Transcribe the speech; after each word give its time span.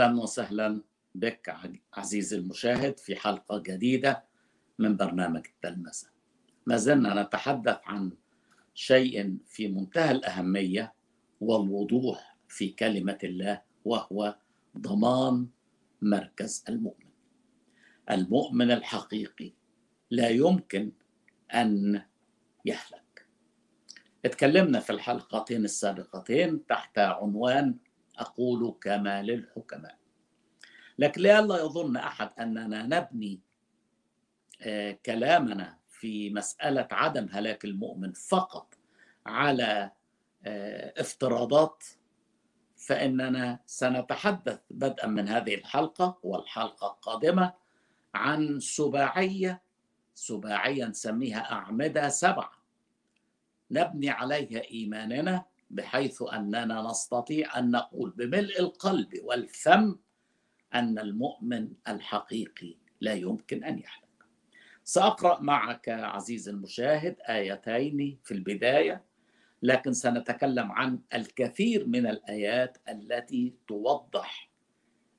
أهلا 0.00 0.20
وسهلا 0.20 0.82
بك 1.14 1.56
عزيزي 1.94 2.36
المشاهد 2.36 2.98
في 2.98 3.16
حلقة 3.16 3.58
جديدة 3.58 4.24
من 4.78 4.96
برنامج 4.96 5.46
التلمذة. 5.46 6.08
ما 6.66 6.76
زلنا 6.76 7.22
نتحدث 7.22 7.78
عن 7.84 8.12
شيء 8.74 9.38
في 9.46 9.68
منتهى 9.68 10.10
الأهمية 10.10 10.94
والوضوح 11.40 12.36
في 12.48 12.68
كلمة 12.68 13.18
الله 13.24 13.62
وهو 13.84 14.36
ضمان 14.78 15.48
مركز 16.02 16.64
المؤمن. 16.68 17.10
المؤمن 18.10 18.70
الحقيقي 18.70 19.52
لا 20.10 20.28
يمكن 20.28 20.92
أن 21.54 22.02
يهلك. 22.64 23.26
اتكلمنا 24.24 24.80
في 24.80 24.90
الحلقتين 24.90 25.64
السابقتين 25.64 26.66
تحت 26.66 26.98
عنوان 26.98 27.78
أقول 28.20 28.76
كما 28.80 29.22
للحكماء. 29.22 29.98
لكن 30.98 31.20
لئلا 31.22 31.58
يظن 31.58 31.96
أحد 31.96 32.30
أننا 32.40 32.82
نبني 32.82 33.40
كلامنا 35.06 35.78
في 35.88 36.30
مسألة 36.30 36.88
عدم 36.92 37.28
هلاك 37.32 37.64
المؤمن 37.64 38.12
فقط 38.12 38.74
على 39.26 39.90
افتراضات 40.96 41.84
فإننا 42.76 43.60
سنتحدث 43.66 44.60
بدءا 44.70 45.06
من 45.06 45.28
هذه 45.28 45.54
الحلقة 45.54 46.18
والحلقة 46.22 46.86
القادمة 46.86 47.52
عن 48.14 48.60
سباعية 48.60 49.62
سباعية 50.14 50.84
نسميها 50.86 51.52
أعمدة 51.52 52.08
سبعة. 52.08 52.52
نبني 53.70 54.10
عليها 54.10 54.62
إيماننا 54.70 55.44
بحيث 55.70 56.22
أننا 56.22 56.82
نستطيع 56.90 57.58
أن 57.58 57.70
نقول 57.70 58.10
بملء 58.10 58.60
القلب 58.60 59.08
والفم 59.22 59.96
أن 60.74 60.98
المؤمن 60.98 61.72
الحقيقي 61.88 62.76
لا 63.00 63.14
يمكن 63.14 63.64
أن 63.64 63.78
يحلم. 63.78 64.08
سأقرأ 64.84 65.40
معك 65.40 65.88
عزيزي 65.88 66.50
المشاهد 66.50 67.16
آيتين 67.28 68.18
في 68.24 68.34
البداية 68.34 69.04
لكن 69.62 69.92
سنتكلم 69.92 70.72
عن 70.72 71.00
الكثير 71.14 71.86
من 71.86 72.06
الآيات 72.06 72.78
التي 72.88 73.54
توضح 73.68 74.50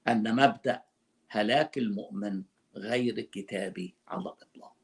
أن 0.07 0.35
مبدأ 0.35 0.81
هلاك 1.29 1.77
المؤمن 1.77 2.43
غير 2.75 3.21
كتابي 3.21 3.95
على 4.07 4.21
الإطلاق. 4.21 4.75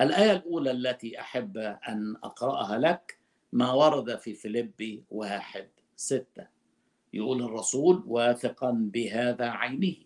الآية 0.00 0.32
الأولى 0.32 0.70
التي 0.70 1.20
أحب 1.20 1.58
أن 1.58 2.16
أقرأها 2.24 2.78
لك 2.78 3.21
ما 3.52 3.72
ورد 3.72 4.18
في 4.18 4.34
فيليبي 4.34 5.04
واحد 5.10 5.68
ستة. 5.96 6.46
يقول 7.12 7.42
الرسول 7.42 8.04
واثقا 8.06 8.70
بهذا 8.70 9.48
عينه 9.48 9.96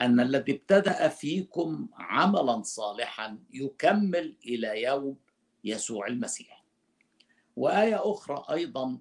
أن 0.00 0.20
الذي 0.20 0.52
ابتدأ 0.52 1.08
فيكم 1.08 1.88
عملا 1.94 2.62
صالحا 2.62 3.38
يكمل 3.52 4.36
إلى 4.46 4.82
يوم 4.82 5.16
يسوع 5.64 6.06
المسيح. 6.06 6.64
وآية 7.56 8.10
أخرى 8.12 8.44
أيضا 8.50 9.00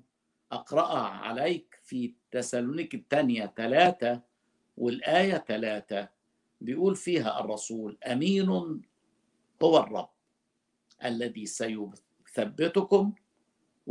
أقرأها 0.52 1.08
عليك 1.08 1.80
في 1.84 2.14
تسالونيك 2.32 2.96
الثانية 2.96 3.54
ثلاثة 3.58 4.22
والآية 4.78 5.38
ثلاثة. 5.48 6.10
بيقول 6.62 6.96
فيها 6.96 7.40
الرسول 7.40 7.98
أمين 8.06 8.50
هو 9.64 9.78
الرب 9.78 10.10
الذي 11.06 11.46
سيثبتكم 11.46 13.14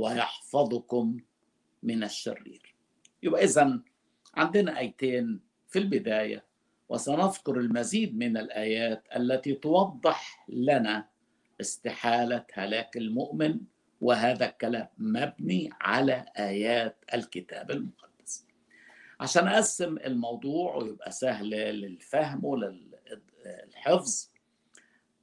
ويحفظكم 0.00 1.16
من 1.82 2.04
الشرير. 2.04 2.74
يبقى 3.22 3.44
اذا 3.44 3.80
عندنا 4.34 4.78
آيتين 4.78 5.40
في 5.68 5.78
البداية 5.78 6.44
وسنذكر 6.88 7.56
المزيد 7.60 8.16
من 8.18 8.36
الآيات 8.36 9.06
التي 9.16 9.54
توضح 9.54 10.44
لنا 10.48 11.08
استحالة 11.60 12.44
هلاك 12.52 12.96
المؤمن 12.96 13.60
وهذا 14.00 14.46
الكلام 14.46 14.88
مبني 14.98 15.70
على 15.80 16.26
آيات 16.38 17.04
الكتاب 17.14 17.70
المقدس. 17.70 18.46
عشان 19.20 19.48
أقسم 19.48 19.96
الموضوع 19.98 20.76
ويبقى 20.76 21.10
سهل 21.10 21.50
للفهم 21.50 22.44
وللحفظ 22.44 24.30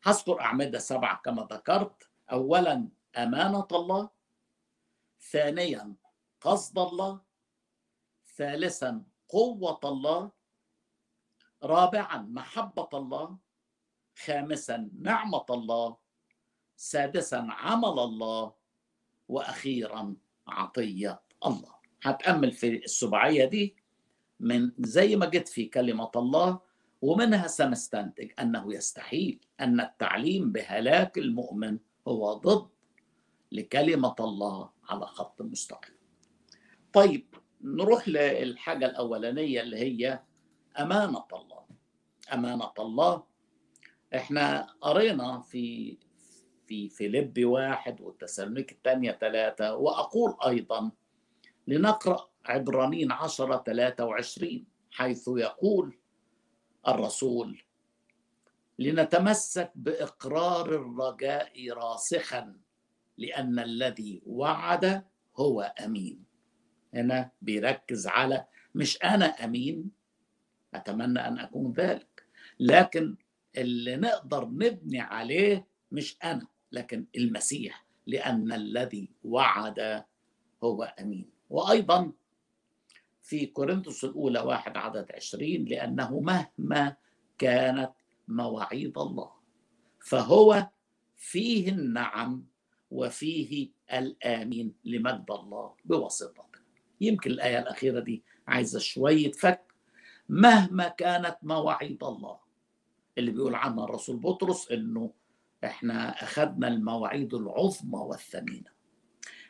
هذكر 0.04 0.42
أعمدة 0.42 0.80
سبعة 0.80 1.22
كما 1.26 1.48
ذكرت. 1.52 2.10
اولا 2.32 2.88
أمانة 3.18 3.68
الله. 3.72 4.17
ثانيا 5.22 5.96
قصد 6.42 6.80
الله. 6.80 7.22
ثالثا 8.38 9.04
قوة 9.30 9.80
الله. 9.84 10.32
رابعا 11.64 12.18
محبة 12.18 12.90
الله. 12.94 13.38
خامسا 14.26 14.90
نعمة 15.02 15.46
الله. 15.50 15.98
سادسا 16.76 17.48
عمل 17.50 18.00
الله. 18.00 18.54
وأخيرا 19.28 20.16
عطية 20.48 21.22
الله. 21.46 21.76
هتأمل 22.04 22.52
في 22.52 22.86
السبعية 22.86 23.46
دي 23.46 23.76
من 24.40 24.72
زي 24.80 25.16
ما 25.16 25.26
جت 25.26 25.48
في 25.48 25.66
كلمة 25.66 26.12
الله 26.16 26.60
ومنها 27.02 27.48
سنستنتج 27.48 28.32
أنه 28.40 28.74
يستحيل 28.74 29.40
أن 29.60 29.82
التعليم 29.82 30.52
بهلاك 30.52 31.18
المؤمن 31.18 31.80
هو 32.08 32.34
ضد 32.34 32.70
لكلمة 33.52 34.16
الله 34.20 34.70
على 34.90 35.06
خط 35.06 35.42
مستقيم. 35.42 35.96
طيب 36.94 37.36
نروح 37.62 38.08
للحاجة 38.08 38.86
الأولانية 38.86 39.62
اللي 39.62 39.78
هي 39.78 40.20
أمانة 40.80 41.26
الله. 41.34 41.66
أمانة 42.34 42.72
الله 42.80 43.24
إحنا 44.16 44.68
قرينا 44.82 45.40
في 45.40 45.98
في 46.68 46.90
فيليب 46.90 47.46
واحد 47.46 48.02
والتسالونيك 48.02 48.72
الثانية 48.72 49.12
ثلاثة 49.12 49.76
وأقول 49.76 50.36
أيضا 50.48 50.92
لنقرأ 51.68 52.30
عبرانيين 52.46 53.12
عشرة 53.12 53.64
ثلاثة 53.66 54.06
وعشرين 54.06 54.68
حيث 54.92 55.28
يقول 55.28 55.98
الرسول 56.88 57.62
لنتمسك 58.80 59.72
بإقرار 59.76 60.76
الرجاء 60.76 61.70
راسخا 61.70 62.58
لأن 63.18 63.60
الذي 63.60 64.22
وعد 64.26 65.04
هو 65.38 65.62
أمين. 65.62 66.24
هنا 66.94 67.32
بيركز 67.42 68.08
على 68.08 68.46
مش 68.76 69.04
أنا 69.04 69.26
أمين 69.26 69.92
أتمنى 70.74 71.20
أن 71.20 71.40
أكون 71.40 71.74
ذلك 71.74 72.24
لكن 72.60 73.16
اللي 73.58 73.96
نقدر 73.96 74.46
نبني 74.46 75.00
عليه 75.00 75.68
مش 75.92 76.18
أنا 76.24 76.48
لكن 76.72 77.06
المسيح 77.18 77.86
لأن 78.08 78.54
الذي 78.54 79.10
وعد 79.24 80.04
هو 80.64 80.84
أمين. 80.84 81.30
وأيضا 81.50 82.12
في 83.22 83.46
كورنثوس 83.46 84.04
الأولى 84.04 84.40
واحد 84.40 84.78
عدد 84.78 85.12
عشرين 85.12 85.66
لأنه 85.66 86.20
مهما 86.20 86.96
كانت 87.38 87.92
مواعيد 88.28 88.98
الله 88.98 89.32
فهو 90.00 90.68
فيه 91.16 91.70
النعم 91.70 92.46
وفيه 92.92 93.70
الآمين 93.94 94.74
لمجد 94.86 95.26
الله 95.32 95.76
بواسطته 95.86 96.44
يمكن 97.02 97.32
الآية 97.32 97.60
الأخيرة 97.60 98.00
دي 98.00 98.24
عايزة 98.48 98.80
شوية 98.80 99.32
فك. 99.32 99.64
مهما 100.30 100.88
كانت 100.88 101.38
مواعيد 101.44 102.04
الله 102.04 102.40
اللي 103.18 103.32
بيقول 103.32 103.56
عنها 103.56 103.84
الرسول 103.86 104.18
بطرس 104.18 104.72
إنه 104.72 105.14
إحنا 105.64 106.24
أخذنا 106.24 106.68
المواعيد 106.68 107.34
العظمى 107.34 108.00
والثمينة. 108.00 108.70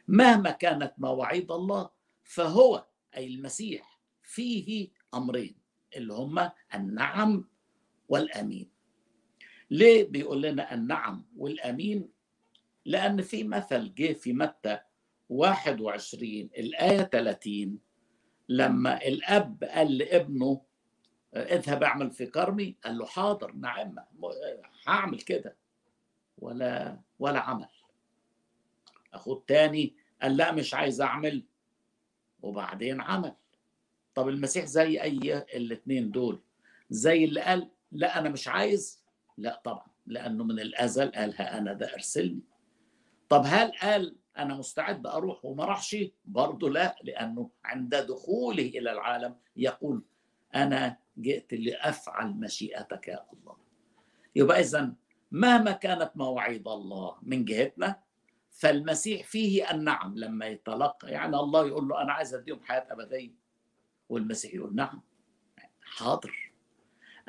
مهما 0.08 0.52
كانت 0.52 0.94
مواعيد 0.98 1.52
الله 1.52 1.90
فهو 2.24 2.86
أي 3.18 3.28
المسيح 3.28 4.00
فيه 4.24 4.90
أمرين 5.14 5.56
اللي 5.96 6.14
هما 6.14 6.52
النعم 6.76 7.48
والأمين. 8.10 8.70
ليه 9.72 10.10
بيقول 10.10 10.42
لنا 10.42 10.74
النعم 10.74 11.26
والأمين؟ 11.38 12.10
لأن 12.88 13.22
في 13.22 13.44
مثل 13.44 13.94
جه 13.94 14.14
في 14.14 14.34
متى 14.34 14.80
21 15.30 16.32
الآية 16.58 17.04
30 17.04 17.80
لما 18.50 19.08
الأب 19.08 19.64
قال 19.64 19.98
لابنه 19.98 20.62
اذهب 21.36 21.84
اعمل 21.84 22.12
في 22.12 22.26
كرمي 22.26 22.76
قال 22.84 22.98
له 22.98 23.06
حاضر 23.06 23.52
نعم 23.52 23.96
هعمل 24.88 25.20
كده. 25.22 25.56
ولا 26.38 27.00
ولا 27.20 27.40
عمل. 27.40 27.68
أخوه 29.14 29.36
التاني 29.38 29.96
قال 30.22 30.38
لا 30.38 30.52
مش 30.52 30.74
عايز 30.74 31.02
أعمل. 31.02 31.44
وبعدين 32.42 33.02
عمل. 33.02 33.36
طب 34.16 34.28
المسيح 34.28 34.66
زي 34.66 35.02
أي 35.02 35.38
الاثنين 35.38 36.12
دول؟ 36.12 36.42
زي 36.90 37.24
اللي 37.24 37.42
قال 37.42 37.70
لا 37.92 38.20
أنا 38.20 38.30
مش 38.30 38.48
عايز؟ 38.48 39.04
لا 39.38 39.62
طبعا 39.64 39.88
لأنه 40.06 40.44
من 40.44 40.60
الأزل 40.60 41.12
قال 41.12 41.42
ها 41.42 41.58
أنا 41.58 41.74
ده 41.74 41.94
أرسلني. 41.94 42.42
طب 43.30 43.44
هل 43.46 43.72
قال 43.82 44.16
أنا 44.38 44.56
مستعد 44.56 45.08
أروح 45.08 45.46
وما 45.46 45.66
راحش؟ 45.66 45.98
برضه 46.26 46.70
لا 46.70 46.96
لأنه 47.04 47.50
عند 47.66 47.96
دخوله 47.96 48.64
إلى 48.64 48.92
العالم 48.92 49.36
يقول 49.56 50.04
أنا 50.56 50.98
جئت 51.18 51.54
لأفعل 51.54 52.32
مشيئتك 52.32 53.08
يا 53.08 53.26
الله. 53.34 53.56
يبقى 54.36 54.60
اذا 54.60 54.94
مهما 55.32 55.72
كانت 55.72 56.12
مواعيد 56.16 56.68
الله 56.68 57.18
من 57.22 57.46
جهتنا 57.46 58.00
فالمسيح 58.52 59.28
فيه 59.28 59.72
النعم 59.72 60.18
لما 60.18 60.46
يتلقى. 60.46 61.12
يعني 61.12 61.36
الله 61.36 61.68
يقول 61.68 61.88
له 61.88 62.02
أنا 62.02 62.14
عايز 62.14 62.34
أديهم 62.34 62.60
حياة 62.64 62.88
أبدية. 62.92 63.32
والمسيح 64.10 64.54
يقول 64.54 64.76
نعم. 64.76 65.02
حاضر. 65.82 66.54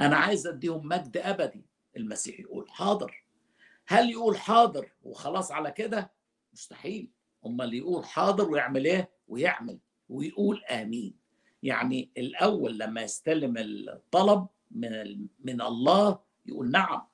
أنا 0.00 0.16
عايز 0.16 0.46
أديهم 0.46 0.88
مجد 0.88 1.16
أبدي. 1.16 1.64
المسيح 1.96 2.40
يقول 2.40 2.70
حاضر. 2.70 3.24
هل 3.90 4.10
يقول 4.10 4.36
حاضر 4.38 4.92
وخلاص 5.02 5.52
على 5.52 5.70
كده؟ 5.70 6.12
مستحيل. 6.52 7.10
أمال 7.46 7.74
يقول 7.74 8.04
حاضر 8.04 8.50
ويعمل 8.50 8.84
إيه؟ 8.84 9.10
ويعمل 9.28 9.78
ويقول 10.08 10.64
آمين. 10.64 11.14
يعني 11.62 12.10
الأول 12.18 12.78
لما 12.78 13.02
يستلم 13.02 13.54
الطلب 13.58 14.46
من 14.70 14.90
من 15.44 15.60
الله 15.62 16.18
يقول 16.46 16.70
نعم. 16.70 17.06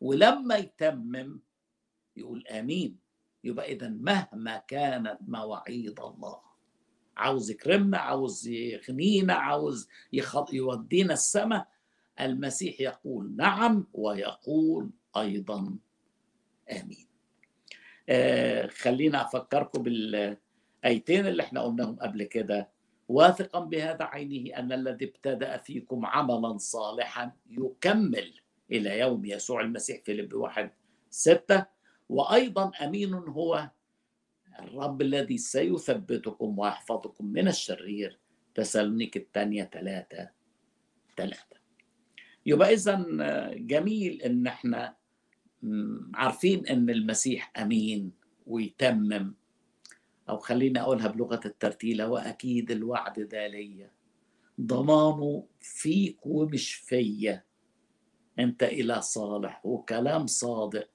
ولما 0.00 0.56
يتمم 0.56 1.40
يقول 2.16 2.46
آمين. 2.46 2.98
يبقى 3.44 3.72
اذا 3.72 3.88
مهما 3.88 4.56
كانت 4.58 5.18
مواعيد 5.20 6.00
الله. 6.00 6.40
عاوز 7.16 7.50
يكرمنا 7.50 7.98
عاوز 7.98 8.48
يغنينا 8.48 9.34
عاوز 9.34 9.88
يودينا 10.52 11.12
السماء 11.12 11.68
المسيح 12.20 12.80
يقول 12.80 13.36
نعم 13.36 13.86
ويقول 13.92 14.90
أيضا. 15.20 15.78
آمين. 16.70 17.06
آه 18.08 18.66
خلينا 18.66 19.22
أفكركم 19.24 19.82
بالآيتين 19.82 21.26
اللي 21.26 21.42
إحنا 21.42 21.60
قلناهم 21.60 21.96
قبل 21.96 22.24
كده. 22.24 22.68
واثقا 23.08 23.60
بهذا 23.60 24.04
عينه 24.04 24.56
أن 24.58 24.72
الذي 24.72 25.04
ابتدأ 25.04 25.56
فيكم 25.56 26.06
عملا 26.06 26.58
صالحا 26.58 27.32
يكمل 27.50 28.34
إلى 28.72 28.98
يوم 28.98 29.24
يسوع 29.24 29.60
المسيح. 29.60 30.02
في 30.04 30.28
واحد 30.34 30.70
ستة. 31.10 31.66
وأيضا 32.08 32.70
أمين 32.84 33.14
هو 33.14 33.70
الرب 34.58 35.02
الذي 35.02 35.38
سيثبتكم 35.38 36.58
ويحفظكم 36.58 37.26
من 37.26 37.48
الشرير. 37.48 38.18
تسالونيك 38.54 39.16
الثانية 39.16 39.64
ثلاثة 39.72 40.30
ثلاثة. 41.16 41.56
يبقى 42.46 42.72
اذا 42.74 43.06
جميل 43.54 44.22
إن 44.22 44.46
إحنا 44.46 44.96
عارفين 46.14 46.66
إن 46.66 46.90
المسيح 46.90 47.52
أمين 47.58 48.12
ويتمم. 48.46 49.34
أو 50.28 50.38
خليني 50.38 50.80
أقولها 50.80 51.08
بلغة 51.08 51.40
الترتيله 51.46 52.08
واكيد 52.08 52.70
الوعد 52.70 53.20
ده 53.20 53.46
ليا. 53.46 53.92
ضمانه 54.60 55.46
فيك 55.60 56.26
ومش 56.26 56.74
فيا. 56.74 57.44
أنت 58.38 58.62
اله 58.62 59.00
صالح 59.00 59.66
وكلام 59.66 60.26
صادق. 60.26 60.88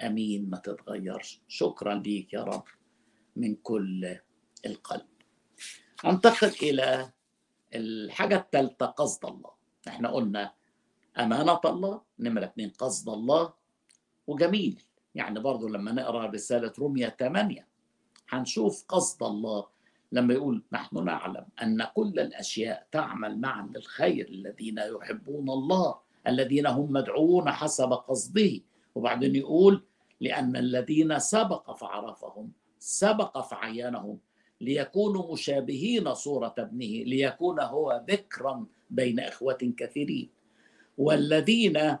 أمين 0.00 0.50
ما 0.50 0.58
تتغيرش. 0.58 1.40
شكرا 1.48 1.94
ليك 1.94 2.32
يا 2.32 2.44
رب 2.44 2.64
من 3.36 3.54
كل 3.54 4.16
القلب. 4.66 5.06
أنتقل 6.04 6.52
إلى 6.62 7.12
الحاجة 7.74 8.36
الثالثة 8.36 8.86
قصد 8.86 9.26
الله. 9.26 9.50
إحنا 9.88 10.08
قلنا 10.08 10.54
أمانة 11.18 11.60
الله 11.64 12.02
نمرة 12.18 12.44
اثنين 12.44 12.70
قصد 12.70 13.08
الله. 13.08 13.61
وجميل. 14.32 14.82
يعني 15.14 15.40
برضو 15.40 15.68
لما 15.68 15.92
نقرأ 15.92 16.26
رسالة 16.26 16.72
روميا 16.78 17.08
8 17.08 17.66
هنشوف 18.28 18.84
قصد 18.88 19.22
الله 19.22 19.66
لما 20.12 20.34
يقول 20.34 20.62
نحن 20.72 21.04
نعلم 21.04 21.46
أن 21.62 21.84
كل 21.84 22.20
الأشياء 22.20 22.86
تعمل 22.92 23.40
معا 23.40 23.70
للخير 23.74 24.28
الذين 24.28 24.78
يحبون 24.78 25.50
الله 25.50 25.94
الذين 26.26 26.66
هم 26.66 26.92
مدعوون 26.92 27.50
حسب 27.50 27.92
قصده. 27.92 28.60
وبعدين 28.94 29.36
يقول 29.36 29.82
لأن 30.20 30.56
الذين 30.56 31.18
سبق 31.18 31.76
فعرفهم 31.76 32.52
سبق 32.78 33.40
فعينهم 33.40 34.18
ليكونوا 34.60 35.32
مشابهين 35.32 36.14
صورة 36.14 36.54
ابنه 36.58 37.04
ليكون 37.04 37.60
هو 37.60 38.04
ذكرا 38.08 38.66
بين 38.90 39.20
إخوة 39.20 39.72
كثيرين. 39.76 40.30
والذين 40.98 41.96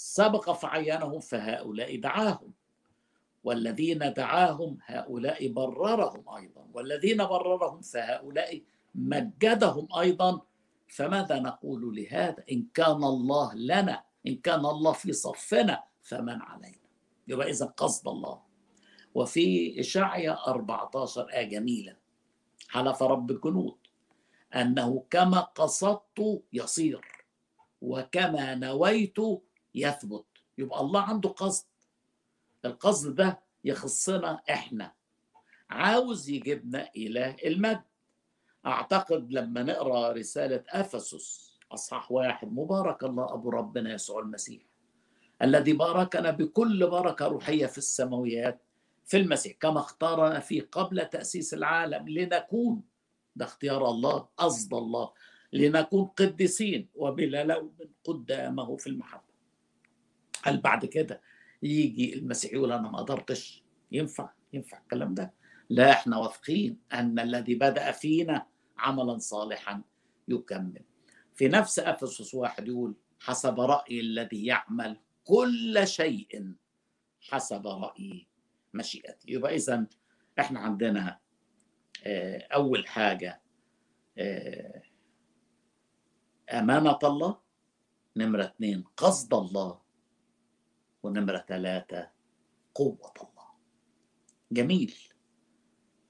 سبق 0.00 0.50
فعينهم 0.52 1.20
فهؤلاء 1.20 2.00
دعاهم 2.00 2.52
والذين 3.44 4.12
دعاهم 4.12 4.78
هؤلاء 4.84 5.48
بررهم 5.48 6.28
أيضا 6.36 6.68
والذين 6.74 7.16
بررهم 7.24 7.80
فهؤلاء 7.80 8.62
مجدهم 8.94 9.88
أيضا. 9.98 10.40
فماذا 10.88 11.38
نقول 11.38 11.96
لهذا؟ 11.96 12.44
إن 12.52 12.66
كان 12.74 13.04
الله 13.04 13.54
لنا 13.54 14.04
إن 14.26 14.36
كان 14.36 14.66
الله 14.66 14.92
في 14.92 15.12
صفنا 15.12 15.84
فمن 16.02 16.42
علينا؟ 16.42 16.88
يبقى 17.28 17.50
إذا 17.50 17.66
قصد 17.66 18.08
الله. 18.08 18.40
وفي 19.14 19.80
اشعيا 19.80 20.48
14 20.48 21.28
آية 21.28 21.48
جميلة 21.48 21.96
حلف 22.68 23.02
رب 23.02 23.30
الجنود 23.30 23.76
أنه 24.54 25.04
كما 25.10 25.40
قصدت 25.40 26.42
يصير 26.52 27.00
وكما 27.82 28.54
نويت 28.54 29.18
يثبت. 29.74 30.24
يبقى 30.58 30.80
الله 30.80 31.00
عنده 31.00 31.28
قصد. 31.28 31.66
القصد 32.64 33.14
ده 33.14 33.40
يخصنا 33.64 34.40
إحنا. 34.50 34.92
عاوز 35.70 36.28
يجيبنا 36.28 36.90
إلى 36.96 37.36
المجد. 37.46 37.82
أعتقد 38.66 39.32
لما 39.32 39.62
نقرأ 39.62 40.12
رسالة 40.12 40.64
أفسس 40.68 41.50
أصحاح 41.72 42.12
واحد 42.12 42.52
مبارك 42.52 43.04
الله 43.04 43.34
أبو 43.34 43.50
ربنا 43.50 43.92
يسوع 43.92 44.20
المسيح 44.22 44.62
الذي 45.42 45.72
باركنا 45.72 46.30
بكل 46.30 46.90
بركة 46.90 47.26
روحية 47.26 47.66
في 47.66 47.78
السماويات 47.78 48.60
في 49.04 49.16
المسيح 49.16 49.56
كما 49.60 49.80
اختارنا 49.80 50.40
فيه 50.40 50.68
قبل 50.72 51.06
تأسيس 51.06 51.54
العالم 51.54 52.08
لنكون 52.08 52.82
ده 53.36 53.44
اختيار 53.44 53.88
الله 53.90 54.28
قصد 54.36 54.74
الله 54.74 55.12
لنكون 55.52 56.04
قديسين 56.04 56.88
وبلا 56.94 57.44
لوم 57.44 57.74
قدامه 58.04 58.76
في 58.76 58.86
المحبه 58.86 59.29
هل 60.42 60.60
بعد 60.60 60.86
كده 60.86 61.20
يجي 61.62 62.14
المسيح 62.14 62.52
يقول 62.52 62.72
أنا 62.72 62.90
ما 62.90 62.98
قدرتش؟ 62.98 63.64
ينفع 63.92 64.30
ينفع 64.52 64.78
الكلام 64.78 65.14
ده. 65.14 65.34
لا 65.70 65.90
إحنا 65.90 66.16
واثقين 66.16 66.78
أن 66.92 67.18
الذي 67.18 67.54
بدأ 67.54 67.92
فينا 67.92 68.46
عملا 68.78 69.18
صالحا 69.18 69.82
يكمل. 70.28 70.82
في 71.34 71.48
نفس 71.48 71.78
أفسس 71.78 72.34
واحد 72.34 72.68
يقول 72.68 72.94
حسب 73.20 73.60
رأي 73.60 74.00
الذي 74.00 74.46
يعمل 74.46 75.00
كل 75.24 75.82
شيء 75.84 76.54
حسب 77.20 77.66
رأي 77.66 78.26
مشيئته 78.74 79.30
يبقى 79.30 79.54
اذا 79.54 79.86
إحنا 80.38 80.60
عندنا 80.60 81.18
أول 82.54 82.86
حاجة 82.86 83.42
أمانة 86.52 86.98
الله. 87.04 87.50
نمرة 88.16 88.44
اثنين 88.44 88.84
قصد 88.96 89.34
الله. 89.34 89.79
ونمرة 91.02 91.44
ثلاثة 91.48 92.10
قوة 92.74 93.12
الله. 93.16 93.48
جميل. 94.52 94.94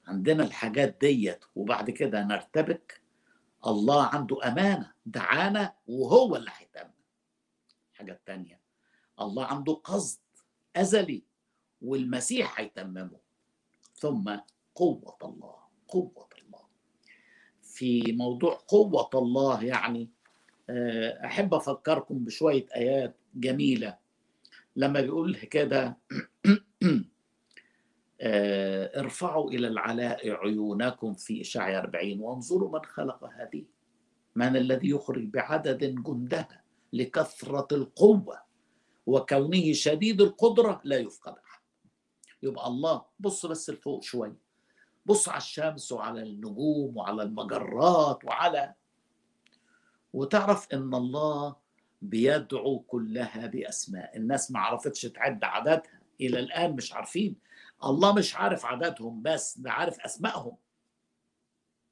عندنا 0.06 0.44
الحاجات 0.44 0.98
ديت 1.00 1.44
وبعد 1.54 1.90
كده 1.90 2.24
نرتبك. 2.24 3.02
الله 3.66 4.04
عنده 4.04 4.48
أمانة 4.48 4.92
دعانا 5.06 5.74
وهو 5.86 6.36
اللي 6.36 6.50
هيتمم 6.56 6.92
الحاجة 7.92 8.12
الثانية 8.12 8.60
الله 9.20 9.44
عنده 9.44 9.72
قصد 9.72 10.20
أزلي 10.76 11.22
والمسيح 11.82 12.60
هيتممه. 12.60 13.20
ثم 13.94 14.36
قوة 14.74 15.16
الله 15.24 15.56
قوة 15.88 16.28
الله. 16.42 16.66
في 17.62 18.12
موضوع 18.12 18.64
قوة 18.68 19.10
الله 19.14 19.64
يعني 19.64 20.10
أحب 21.24 21.54
أفكركم 21.54 22.24
بشوية 22.24 22.66
آيات 22.76 23.16
جميلة. 23.34 23.98
لما 24.80 25.00
بيقول 25.00 25.36
كده 25.36 25.98
ارفعوا 29.00 29.50
إلى 29.50 29.68
العلاء 29.68 30.30
عيونكم 30.30 31.14
في 31.14 31.40
إشعيا 31.40 31.80
40 31.80 32.20
وانظروا 32.20 32.72
من 32.72 32.84
خلق 32.84 33.24
هذه 33.24 33.64
من 34.34 34.56
الذي 34.56 34.90
يخرج 34.90 35.24
بعدد 35.24 35.84
جندها 35.84 36.62
لكثرة 36.92 37.68
القوة 37.72 38.40
وكونه 39.06 39.72
شديد 39.72 40.20
القدرة 40.20 40.80
لا 40.84 40.96
يفقد 40.96 41.32
أحد. 41.32 41.60
يبقى 42.42 42.66
الله 42.66 43.04
بص 43.18 43.46
بس 43.46 43.70
لفوق 43.70 44.02
شوية 44.02 44.38
بص 45.06 45.28
على 45.28 45.38
الشمس 45.38 45.92
وعلى 45.92 46.22
النجوم 46.22 46.96
وعلى 46.96 47.22
المجرات 47.22 48.24
وعلى 48.24 48.74
وتعرف 50.12 50.72
إن 50.72 50.94
الله 50.94 51.56
بيدعو 52.02 52.78
كلها 52.80 53.46
بأسماء. 53.46 54.16
الناس 54.16 54.50
ما 54.50 54.60
عرفتش 54.60 55.02
تعد 55.02 55.44
عددها. 55.44 55.82
إلى 56.20 56.38
الآن 56.38 56.72
مش 56.72 56.92
عارفين. 56.92 57.36
الله 57.84 58.14
مش 58.14 58.36
عارف 58.36 58.66
عددهم 58.66 59.22
بس 59.22 59.58
ده 59.58 59.70
عارف 59.72 60.00
أسمائهم. 60.00 60.56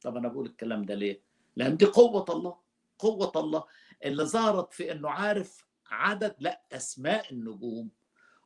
طب 0.01 0.17
أنا 0.17 0.29
بقول 0.29 0.47
الكلام 0.47 0.83
ده 0.83 0.95
ليه؟ 0.95 1.21
لأن 1.57 1.77
دي 1.77 1.85
قوة 1.85 2.25
الله. 2.29 2.57
قوة 2.99 3.33
الله 3.37 3.65
اللي 4.05 4.25
ظهرت 4.25 4.73
في 4.73 4.93
إنه 4.93 5.11
عارف 5.11 5.65
عدد 5.91 6.37
لا 6.39 6.63
أسماء 6.73 7.33
النجوم. 7.33 7.91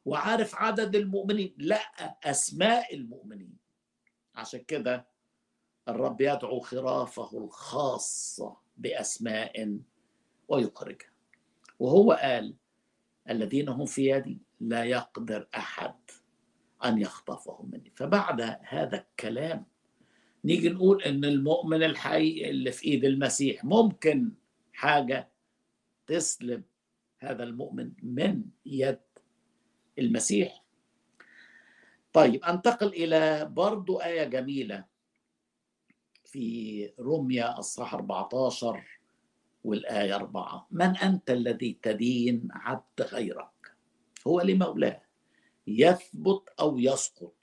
وعارف 0.05 0.55
عدد 0.55 0.97
المؤمنين 0.97 1.55
لا 1.59 1.81
أسماء 2.31 2.95
المؤمنين. 2.95 3.57
عشان 4.35 4.61
كده 4.61 5.07
الرب 5.89 6.21
يدعو 6.21 6.61
خرافه 6.61 7.39
الخاصة 7.39 8.57
بأسماء 8.77 9.79
ويخرجها 10.49 11.12
وهو 11.83 12.13
قال 12.13 12.55
الذين 13.31 13.69
هم 13.69 13.87
في 13.87 14.11
يدي 14.11 14.39
لا 14.61 14.85
يقدر 14.85 15.49
أحد 15.57 15.95
أن 16.85 16.99
يخطفهم 16.99 17.71
مني. 17.73 17.93
فبعد 17.97 18.41
هذا 18.63 19.05
الكلام 19.11 19.67
نيجي 20.45 20.69
نقول 20.69 21.03
إن 21.03 21.25
المؤمن 21.25 21.83
الحي 21.83 22.51
اللي 22.51 22.73
في 22.73 22.85
إيد 22.85 23.05
المسيح 23.05 23.65
ممكن 23.65 24.33
حاجة 24.73 25.31
تسلب 26.07 26.63
هذا 27.19 27.45
المؤمن 27.45 27.93
من 28.03 28.45
يد 28.67 29.01
المسيح. 29.99 30.65
طيب 32.13 32.45
أنتقل 32.45 32.89
إلى 32.89 33.45
برضو 33.45 33.97
آية 33.97 34.25
جميلة 34.25 34.85
في 36.25 36.87
رمية 37.01 37.59
الصح 37.59 37.95
14 37.95 39.02
والآية 39.65 40.15
4 40.17 40.67
من 40.71 40.97
أنت 40.97 41.31
الذي 41.31 41.79
تدين 41.83 42.49
عبد 42.51 43.03
غيرك؟ 43.03 43.77
هو 44.27 44.41
لمولاه 44.41 45.03
يثبت 45.67 46.43
أو 46.61 46.79
يسقط 46.79 47.35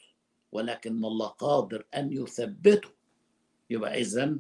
ولكن 0.51 1.05
الله 1.05 1.27
قادر 1.27 1.85
أن 1.95 2.13
يثبته. 2.13 2.89
يبقى 3.69 4.01
إذا 4.01 4.39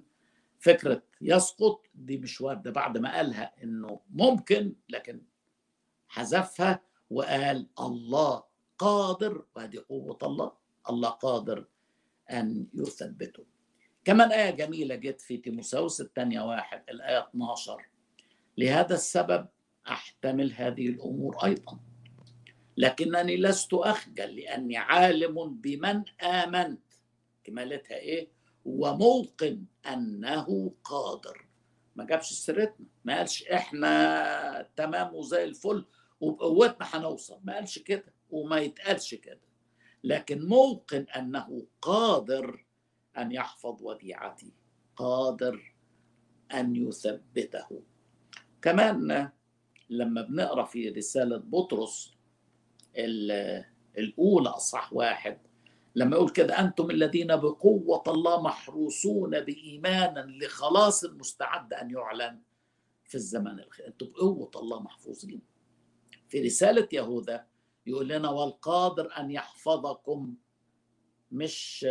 فكرة 0.59 1.03
يسقط 1.21 1.85
دي 1.95 2.17
مش 2.17 2.41
واردة 2.41 2.71
بعد 2.71 2.97
ما 2.97 3.15
قالها 3.15 3.63
إنه 3.63 3.99
ممكن 4.09 4.75
لكن 4.89 5.21
حذفها 6.07 6.81
وقال 7.09 7.67
الله 7.79 8.43
قادر 8.77 9.45
وهذه 9.55 9.83
قوة 9.89 10.17
الله. 10.23 10.51
الله 10.89 11.09
قادر 11.09 11.65
أن 12.31 12.67
يثبته. 12.73 13.45
كمان 14.05 14.31
آية 14.31 14.49
جميلة 14.49 14.95
جت 14.95 15.21
في 15.21 15.37
تيموساوس 15.37 16.01
الثانية 16.01 16.41
واحد 16.41 16.83
الآية 16.89 17.27
12 17.29 17.85
لهذا 18.57 18.93
السبب 18.93 19.47
أحتمل 19.87 20.53
هذه 20.53 20.87
الأمور 20.87 21.37
أيضا. 21.45 21.79
لكنني 22.77 23.37
لست 23.37 23.73
أخجل 23.73 24.35
لأني 24.35 24.77
عالم 24.77 25.53
بمن 25.53 26.03
آمنت. 26.21 26.81
كمالتها 27.43 27.97
إيه؟ 27.97 28.27
وموقن 28.65 29.63
أنه 29.93 30.71
قادر. 30.83 31.45
ما 31.95 32.05
جابش 32.05 32.33
سيرتنا 32.33 32.85
ما 33.05 33.17
قالش 33.17 33.43
إحنا 33.43 34.69
تمام 34.75 35.15
وزي 35.15 35.43
الفل 35.43 35.85
وبقوتنا 36.21 36.87
هنوصل. 36.93 37.39
ما 37.43 37.55
قالش 37.55 37.79
كده 37.79 38.13
وما 38.29 38.59
يتقالش 38.59 39.15
كده. 39.15 39.41
لكن 40.03 40.47
موقن 40.47 41.05
أنه 41.15 41.65
قادر 41.81 42.65
أن 43.21 43.31
يحفظ 43.31 43.83
وديعتي. 43.83 44.53
قادر 44.95 45.75
أن 46.53 46.75
يثبته. 46.75 47.83
كمان 48.61 49.29
لما 49.89 50.21
بنقرأ 50.21 50.65
في 50.65 50.89
رسالة 50.89 51.37
بطرس 51.37 52.13
الأولى 53.97 54.49
أصح 54.49 54.93
واحد 54.93 55.37
لما 55.95 56.15
يقول 56.15 56.29
كده 56.29 56.59
أنتم 56.59 56.91
الذين 56.91 57.27
بقوة 57.27 58.03
الله 58.07 58.41
محروسون 58.41 59.39
بإيمانا 59.39 60.19
لخلاص 60.19 61.03
المستعد 61.03 61.73
أن 61.73 61.91
يعلن 61.91 62.41
في 63.05 63.15
الزمن 63.15 63.59
الخير 63.59 63.87
أنتم 63.87 64.05
بقوة 64.05 64.51
الله 64.55 64.79
محفوظين. 64.79 65.41
في 66.29 66.41
رسالة 66.41 66.87
يهوذا 66.93 67.45
يقول 67.85 68.07
لنا 68.07 68.29
والقادر 68.29 69.17
أن 69.17 69.31
يحفظكم 69.31 70.35
مش 71.31 71.85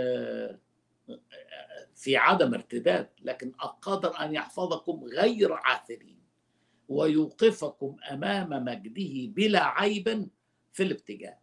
في 1.95 2.17
عدم 2.17 2.55
ارتداد 2.55 3.09
لكن 3.23 3.51
قادر 3.83 4.21
أن 4.21 4.35
يحفظكم 4.35 5.05
غير 5.05 5.53
عاثرين 5.53 6.19
ويوقفكم 6.89 7.97
أمام 8.11 8.65
مجده 8.65 9.33
بلا 9.33 9.65
عيب 9.65 10.29
في 10.73 10.83
الابتجاج 10.83 11.37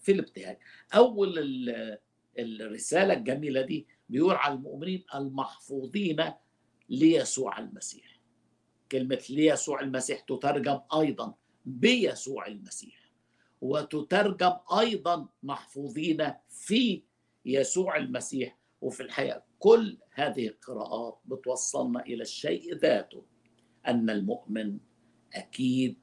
في 0.00 0.12
الابتهاج. 0.12 0.58
أول 0.94 1.34
الرسالة 2.38 3.14
الجميلة 3.14 3.62
دي 3.62 3.86
بيقول 4.08 4.34
على 4.34 4.54
المؤمنين 4.54 5.04
المحفوظين 5.14 6.32
ليسوع 6.88 7.58
المسيح. 7.58 8.20
كلمة 8.92 9.22
ليسوع 9.30 9.80
المسيح 9.80 10.20
تترجم 10.20 10.80
أيضا 10.94 11.34
بيسوع 11.64 12.46
المسيح 12.46 13.10
وتترجم 13.60 14.52
أيضا 14.78 15.28
محفوظين 15.42 16.32
في 16.48 17.02
يسوع 17.44 17.96
المسيح 17.96 18.58
وفي 18.80 19.02
الحقيقة 19.02 19.42
كل 19.58 19.98
هذه 20.12 20.48
القراءات 20.48 21.18
بتوصلنا 21.24 22.00
إلى 22.00 22.22
الشيء 22.22 22.74
ذاته 22.74 23.24
أن 23.86 24.10
المؤمن 24.10 24.78
أكيد 25.34 25.96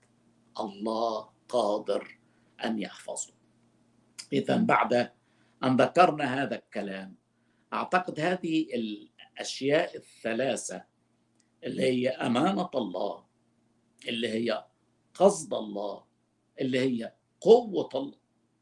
الله 0.60 1.30
قادر 1.50 2.20
أن 2.66 2.80
يحفظه. 2.80 3.34
إذا 4.34 4.58
بعد 4.58 5.12
أن 5.64 5.76
ذكرنا 5.78 6.44
هذا 6.44 6.56
الكلام 6.56 7.16
أعتقد 7.74 8.20
هذه 8.20 8.68
الأشياء 8.74 9.98
الثلاثة 9.98 10.84
اللي 11.64 11.84
هي 11.84 12.10
أمانة 12.10 12.70
الله 12.76 13.26
اللي 14.08 14.30
هي 14.30 14.66
قصد 15.14 15.54
الله 15.54 16.04
اللي 16.62 16.80
هي 16.80 17.14
قوة 17.42 18.14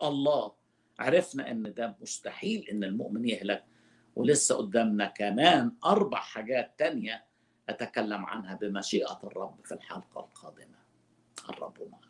الله. 0.04 0.52
عرفنا 1.00 1.52
أن 1.52 1.74
ده 1.74 1.98
مستحيل 2.02 2.70
أن 2.70 2.84
المؤمن 2.84 3.30
يهلك. 3.30 3.66
ولسه 4.16 4.58
قدامنا 4.58 5.06
كمان 5.06 5.72
أربع 5.86 6.18
حاجات 6.20 6.74
تانية 6.78 7.26
أتكلم 7.70 8.26
عنها 8.26 8.56
بمشيئة 8.56 9.20
الرب 9.24 9.56
في 9.66 9.74
الحلقة 9.74 10.20
القادمة. 10.20 10.78
الرب 11.50 11.78
معنا 11.92 12.03